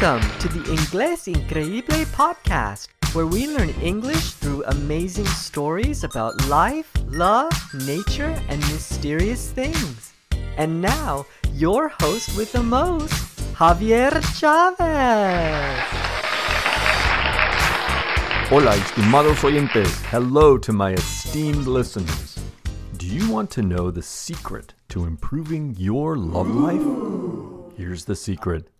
[0.00, 6.92] Welcome to the Inglés Increíble podcast, where we learn English through amazing stories about life,
[7.06, 7.52] love,
[7.86, 10.12] nature, and mysterious things.
[10.56, 13.14] And now, your host with the most,
[13.54, 15.78] Javier Chavez.
[18.48, 19.94] Hola, estimados oyentes.
[20.06, 22.36] Hello to my esteemed listeners.
[22.96, 26.82] Do you want to know the secret to improving your love life?
[27.76, 28.73] Here's the secret.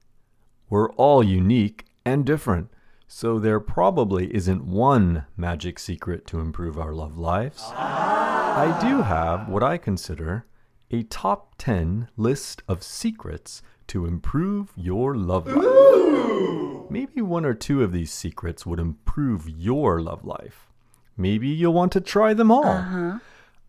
[0.69, 2.71] We're all unique and different,
[3.07, 7.63] so there probably isn't one magic secret to improve our love lives.
[7.75, 10.47] I do have what I consider
[10.91, 16.91] a top 10 list of secrets to improve your love life.
[16.91, 20.69] Maybe one or two of these secrets would improve your love life.
[21.17, 22.65] Maybe you'll want to try them all.
[22.65, 23.19] Uh-huh.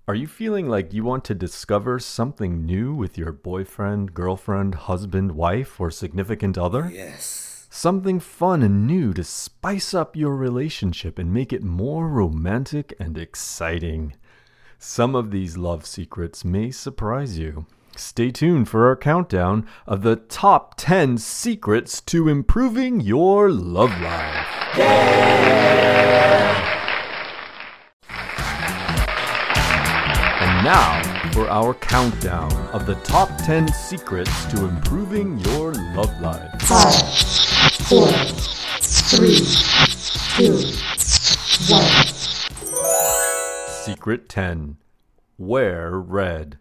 [0.08, 5.32] Are you feeling like you want to discover something new with your boyfriend, girlfriend, husband,
[5.32, 6.92] wife, or significant other?
[6.94, 7.66] Yes.
[7.72, 13.18] Something fun and new to spice up your relationship and make it more romantic and
[13.18, 14.14] exciting.
[14.78, 17.66] Some of these love secrets may surprise you.
[17.96, 24.78] Stay tuned for our countdown of the top 10 secrets to improving your love life.
[24.78, 26.75] And
[30.66, 31.00] now
[31.32, 36.60] for our countdown of the top 10 secrets to improving your love life.
[36.64, 36.96] Five,
[37.88, 38.08] four,
[38.82, 39.46] three,
[40.34, 40.58] two,
[41.72, 41.86] one.
[43.86, 44.78] Secret 10
[45.38, 46.58] Wear red.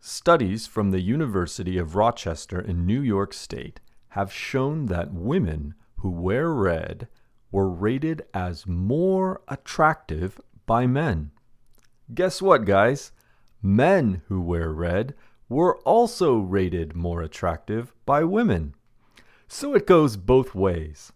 [0.00, 6.10] Studies from the University of Rochester in New York State have shown that women who
[6.10, 7.08] wear red
[7.50, 11.30] were rated as more attractive by men.
[12.12, 13.12] Guess what, guys?
[13.66, 15.14] Men who wear red
[15.48, 18.74] were also rated more attractive by women.
[19.48, 21.14] So it goes both ways.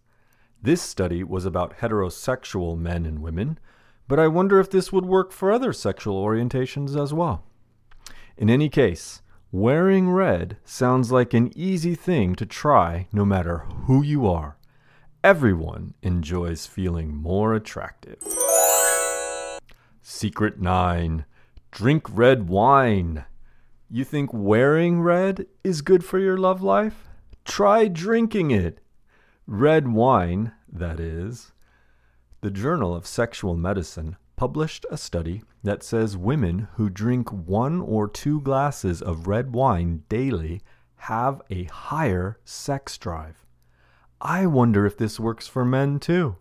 [0.62, 3.58] This study was about heterosexual men and women,
[4.08, 7.45] but I wonder if this would work for other sexual orientations as well.
[8.39, 9.20] In any case,
[9.52, 14.56] wearing red sounds like an easy thing to try no matter who you are.
[15.23, 18.23] Everyone enjoys feeling more attractive.
[20.00, 21.27] Secret 9
[21.78, 23.24] Drink red wine.
[23.89, 27.06] You think wearing red is good for your love life?
[27.44, 28.80] Try drinking it.
[29.46, 31.52] Red wine, that is.
[32.40, 38.08] The Journal of Sexual Medicine published a study that says women who drink one or
[38.08, 40.62] two glasses of red wine daily
[40.96, 43.46] have a higher sex drive.
[44.20, 46.38] I wonder if this works for men too.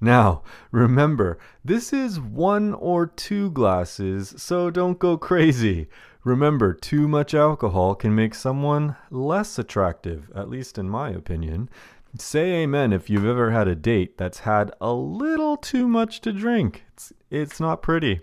[0.00, 5.88] Now, remember, this is one or two glasses, so don't go crazy.
[6.22, 11.68] Remember, too much alcohol can make someone less attractive, at least in my opinion.
[12.16, 16.32] Say amen if you've ever had a date that's had a little too much to
[16.32, 16.84] drink.
[16.92, 18.20] It's, it's not pretty.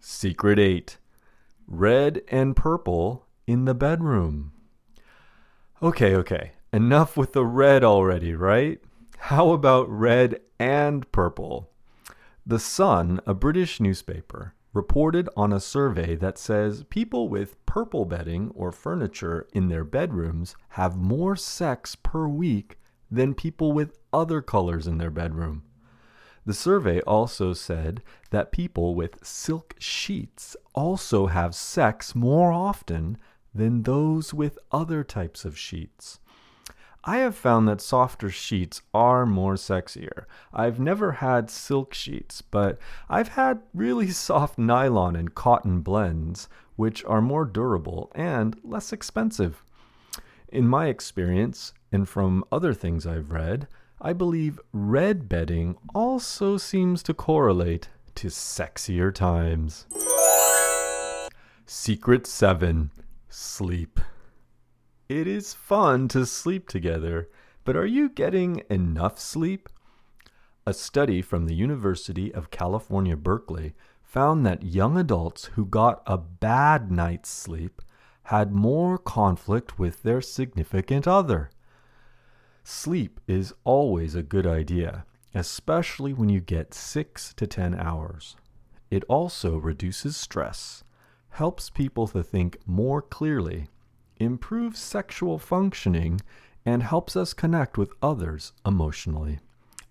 [0.00, 0.98] Secret 8
[1.66, 4.52] Red and purple in the bedroom.
[5.82, 6.52] Okay, okay.
[6.72, 8.80] Enough with the red already, right?
[9.24, 11.70] How about red and purple?
[12.44, 18.50] The Sun, a British newspaper, reported on a survey that says people with purple bedding
[18.56, 24.88] or furniture in their bedrooms have more sex per week than people with other colors
[24.88, 25.62] in their bedroom.
[26.44, 33.16] The survey also said that people with silk sheets also have sex more often
[33.54, 36.18] than those with other types of sheets.
[37.04, 40.26] I have found that softer sheets are more sexier.
[40.52, 42.78] I've never had silk sheets, but
[43.08, 49.64] I've had really soft nylon and cotton blends, which are more durable and less expensive.
[50.48, 53.66] In my experience, and from other things I've read,
[54.00, 59.86] I believe red bedding also seems to correlate to sexier times.
[61.66, 62.90] Secret 7
[63.28, 64.00] Sleep.
[65.10, 67.28] It is fun to sleep together,
[67.64, 69.68] but are you getting enough sleep?
[70.64, 73.74] A study from the University of California, Berkeley
[74.04, 77.82] found that young adults who got a bad night's sleep
[78.26, 81.50] had more conflict with their significant other.
[82.62, 88.36] Sleep is always a good idea, especially when you get 6 to 10 hours.
[88.92, 90.84] It also reduces stress,
[91.30, 93.66] helps people to think more clearly,
[94.20, 96.20] improves sexual functioning,
[96.64, 99.40] and helps us connect with others emotionally.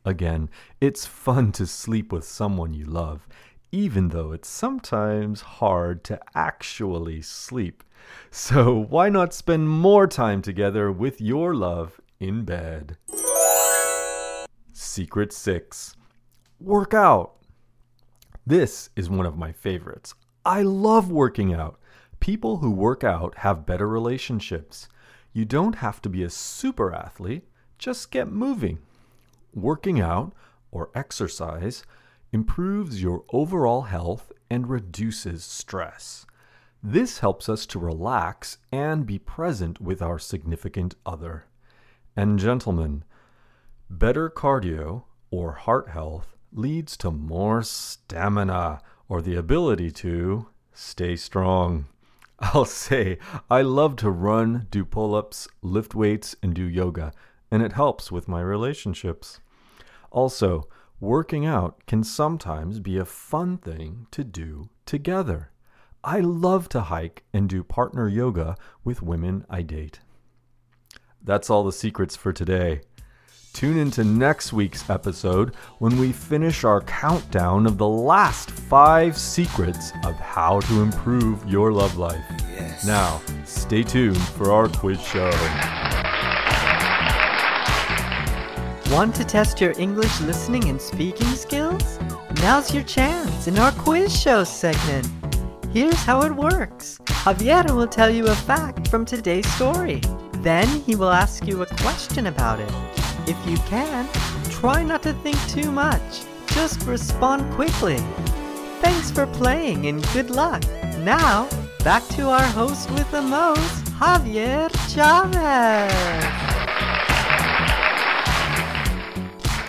[0.05, 0.49] Again,
[0.79, 3.27] it's fun to sleep with someone you love,
[3.71, 7.83] even though it's sometimes hard to actually sleep.
[8.31, 12.97] So why not spend more time together with your love in bed?
[14.71, 15.95] Secret 6
[16.59, 17.35] Work out.
[18.45, 20.13] This is one of my favorites.
[20.45, 21.79] I love working out.
[22.19, 24.87] People who work out have better relationships.
[25.33, 28.79] You don't have to be a super athlete, just get moving.
[29.53, 30.33] Working out
[30.71, 31.83] or exercise
[32.31, 36.25] improves your overall health and reduces stress.
[36.81, 41.45] This helps us to relax and be present with our significant other.
[42.15, 43.03] And, gentlemen,
[43.89, 51.85] better cardio or heart health leads to more stamina or the ability to stay strong.
[52.53, 53.17] I'll say,
[53.49, 57.11] I love to run, do pull ups, lift weights, and do yoga,
[57.51, 59.41] and it helps with my relationships.
[60.09, 60.69] Also,
[61.01, 65.51] working out can sometimes be a fun thing to do together.
[66.01, 68.55] I love to hike and do partner yoga
[68.85, 69.99] with women I date.
[71.21, 72.81] That's all the secrets for today.
[73.53, 79.91] Tune into next week's episode when we finish our countdown of the last five secrets
[80.05, 82.23] of how to improve your love life.
[82.51, 82.85] Yes.
[82.85, 85.29] Now, stay tuned for our quiz show.
[88.91, 91.99] Want to test your English listening and speaking skills?
[92.41, 95.07] Now's your chance in our quiz show segment.
[95.73, 100.01] Here's how it works Javier will tell you a fact from today's story.
[100.37, 102.98] Then he will ask you a question about it.
[103.29, 104.09] If you can,
[104.49, 106.25] try not to think too much.
[106.47, 107.99] Just respond quickly.
[108.81, 110.63] Thanks for playing and good luck.
[110.97, 111.47] Now,
[111.83, 115.93] back to our host with the most, Javier Chavez.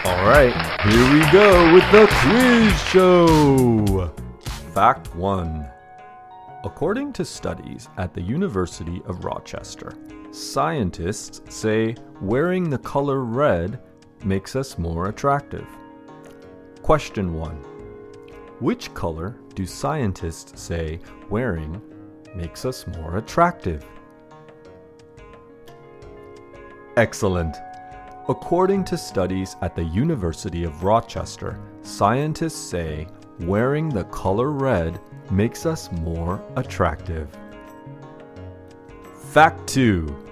[0.06, 0.56] All right,
[0.88, 4.10] here we go with the quiz show.
[4.72, 5.79] Fact 1.
[6.62, 9.94] According to studies at the University of Rochester,
[10.30, 13.80] scientists say wearing the color red
[14.24, 15.66] makes us more attractive.
[16.82, 17.52] Question 1.
[18.60, 21.80] Which color do scientists say wearing
[22.34, 23.82] makes us more attractive?
[26.98, 27.56] Excellent.
[28.28, 33.06] According to studies at the University of Rochester, scientists say
[33.40, 37.28] wearing the color red makes us more attractive.
[39.30, 40.26] Fact 2.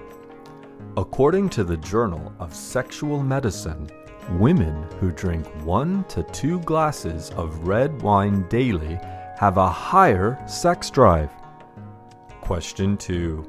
[0.97, 3.89] According to the Journal of Sexual Medicine,
[4.31, 8.99] women who drink one to two glasses of red wine daily
[9.37, 11.31] have a higher sex drive.
[12.41, 13.45] Question 2.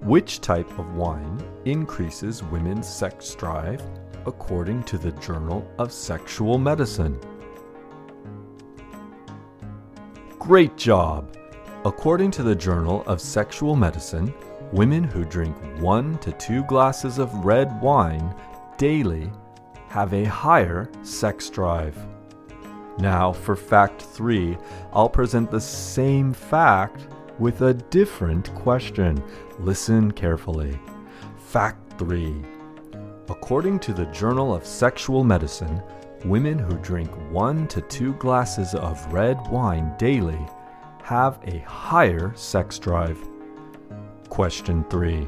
[0.00, 3.82] Which type of wine increases women's sex drive
[4.26, 7.20] according to the Journal of Sexual Medicine?
[10.40, 11.36] Great job!
[11.84, 14.32] According to the Journal of Sexual Medicine,
[14.72, 18.34] women who drink one to two glasses of red wine
[18.78, 19.30] daily
[19.88, 21.94] have a higher sex drive.
[22.98, 24.56] Now, for fact three,
[24.94, 27.06] I'll present the same fact
[27.38, 29.22] with a different question.
[29.58, 30.80] Listen carefully.
[31.36, 32.34] Fact 3.
[33.28, 35.82] According to the Journal of Sexual Medicine,
[36.24, 40.38] women who drink one to two glasses of red wine daily
[41.02, 43.18] have a higher sex drive.
[44.28, 45.26] Question 3.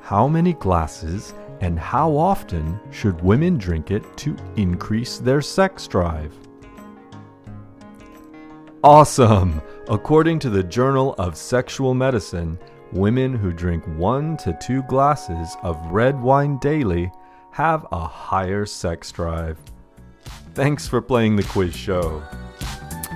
[0.00, 6.32] How many glasses and how often should women drink it to increase their sex drive?
[8.84, 9.60] Awesome!
[9.88, 12.58] According to the Journal of Sexual Medicine,
[12.92, 17.10] women who drink one to two glasses of red wine daily
[17.50, 19.58] have a higher sex drive.
[20.56, 22.22] Thanks for playing the quiz show.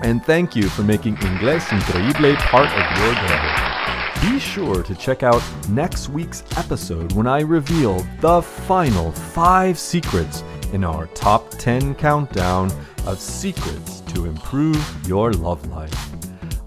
[0.02, 4.30] And thank you for making Inglés Increíble part of your day.
[4.30, 10.44] Be sure to check out next week's episode when I reveal the final five secrets
[10.74, 12.70] in our top 10 countdown
[13.06, 16.10] of secrets to improve your love life.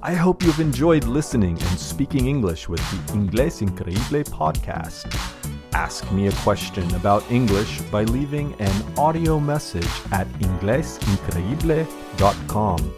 [0.01, 5.42] I hope you've enjoyed listening and speaking English with the Inglés Increíble podcast.
[5.73, 12.93] Ask me a question about English by leaving an audio message at inglesincreible.com.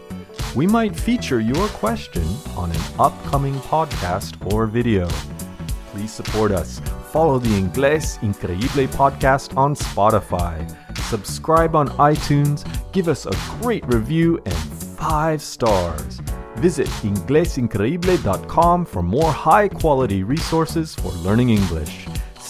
[0.55, 2.27] We might feature your question
[2.58, 5.08] on an upcoming podcast or video.
[5.91, 6.82] Please support us.
[7.12, 10.70] Follow the Inglés Increíble podcast on Spotify.
[11.10, 12.65] Subscribe on iTunes.
[12.91, 16.20] Give us a great review and five stars.
[16.55, 22.05] Visit inglesincreible.com for more high quality resources for learning English.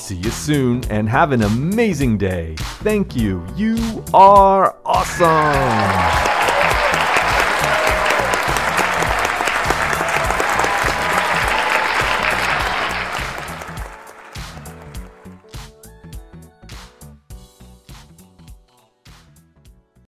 [0.06, 2.54] See you soon and have an amazing day.
[2.84, 3.44] Thank you.
[3.56, 6.35] You are awesome.